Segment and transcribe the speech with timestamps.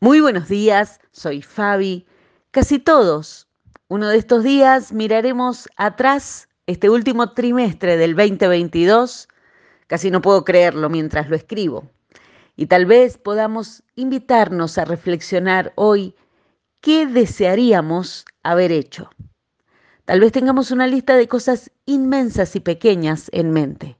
[0.00, 2.04] Muy buenos días, soy Fabi.
[2.50, 3.48] Casi todos.
[3.88, 9.26] Uno de estos días miraremos atrás este último trimestre del 2022.
[9.86, 11.88] Casi no puedo creerlo mientras lo escribo.
[12.56, 16.14] Y tal vez podamos invitarnos a reflexionar hoy
[16.82, 19.08] qué desearíamos haber hecho.
[20.04, 23.96] Tal vez tengamos una lista de cosas inmensas y pequeñas en mente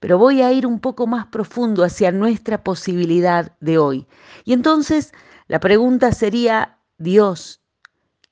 [0.00, 4.06] pero voy a ir un poco más profundo hacia nuestra posibilidad de hoy.
[4.44, 5.12] Y entonces
[5.46, 7.60] la pregunta sería, Dios,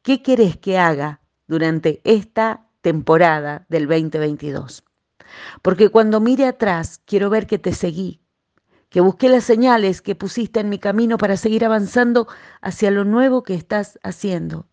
[0.03, 4.85] ¿qué querés que haga durante esta temporada del 2022?
[5.63, 8.21] Porque cuando mire atrás, quiero ver que te seguí,
[8.89, 12.29] que busqué las señales que pusiste en mi camino para seguir avanzando
[12.61, 14.67] hacia lo nuevo que estás haciendo.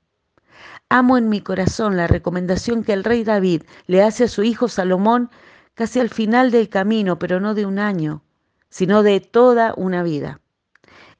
[0.89, 4.67] Amo en mi corazón la recomendación que el rey David le hace a su hijo
[4.67, 5.31] Salomón
[5.73, 8.23] casi al final del camino, pero no de un año,
[8.69, 10.41] sino de toda una vida.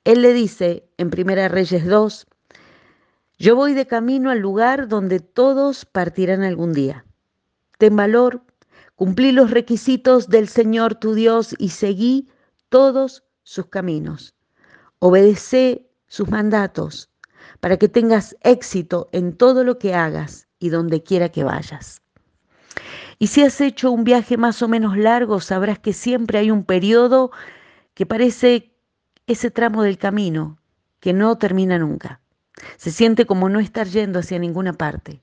[0.04, 2.28] Él le dice en Primera Reyes 2,
[3.40, 7.06] yo voy de camino al lugar donde todos partirán algún día.
[7.78, 8.44] Ten valor,
[8.96, 12.30] cumplí los requisitos del Señor tu Dios y seguí
[12.70, 14.36] todos sus caminos.
[15.00, 17.10] Obedece sus mandatos
[17.60, 22.03] para que tengas éxito en todo lo que hagas y donde quiera que vayas.
[23.24, 26.66] Y si has hecho un viaje más o menos largo, sabrás que siempre hay un
[26.66, 27.32] periodo
[27.94, 28.76] que parece
[29.28, 30.58] ese tramo del camino
[31.00, 32.20] que no termina nunca.
[32.76, 35.22] Se siente como no estar yendo hacia ninguna parte.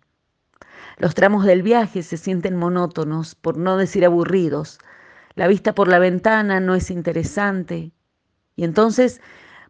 [0.96, 4.78] Los tramos del viaje se sienten monótonos, por no decir aburridos.
[5.34, 7.92] La vista por la ventana no es interesante.
[8.56, 9.20] Y entonces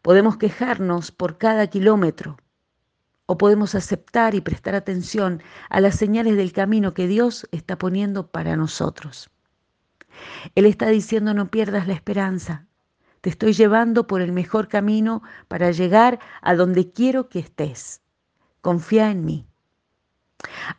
[0.03, 2.37] podemos quejarnos por cada kilómetro.
[3.33, 8.27] O podemos aceptar y prestar atención a las señales del camino que Dios está poniendo
[8.27, 9.31] para nosotros.
[10.57, 12.67] Él está diciendo no pierdas la esperanza,
[13.21, 18.03] te estoy llevando por el mejor camino para llegar a donde quiero que estés.
[18.63, 19.47] Confía en mí.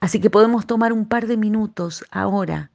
[0.02, 2.70] Así que podemos tomar un par de minutos ahora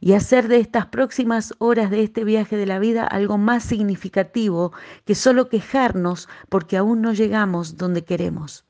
[0.00, 4.72] y hacer de estas próximas horas de este viaje de la vida algo más significativo
[5.04, 8.64] que solo quejarnos porque aún no llegamos donde queremos.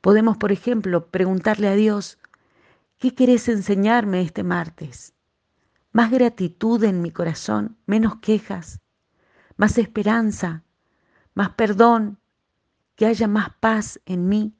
[0.00, 2.18] Podemos, por ejemplo, preguntarle a Dios,
[2.98, 5.14] ¿qué querés enseñarme este martes?
[5.92, 8.80] Más gratitud en mi corazón, menos quejas,
[9.56, 10.64] más esperanza,
[11.34, 12.18] más perdón,
[12.96, 14.54] que haya más paz en mí.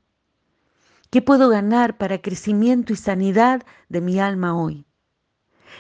[1.11, 4.87] ¿Qué puedo ganar para crecimiento y sanidad de mi alma hoy?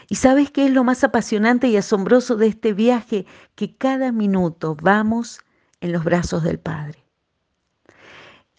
[0.08, 3.26] ¿Y sabes qué es lo más apasionante y asombroso de este viaje?
[3.54, 5.40] Que cada minuto vamos
[5.80, 7.04] en los brazos del Padre.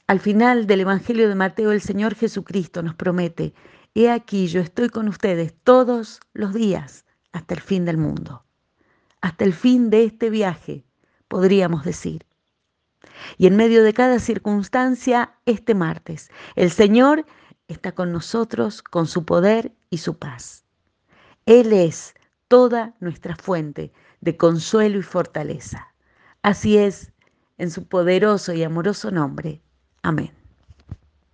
[0.08, 3.54] Al final del Evangelio de Mateo, el Señor Jesucristo nos promete,
[3.96, 8.44] he aquí yo estoy con ustedes todos los días hasta el fin del mundo
[9.24, 10.84] hasta el fin de este viaje,
[11.30, 12.26] podríamos decir.
[13.38, 17.26] Y en medio de cada circunstancia, este martes, el Señor
[17.70, 20.63] está con nosotros con su poder y su paz.
[21.46, 22.14] Él es
[22.48, 25.94] toda nuestra fuente de consuelo y fortaleza.
[26.42, 27.12] Así es,
[27.58, 29.62] en su poderoso y amoroso nombre.
[30.02, 30.43] Amén.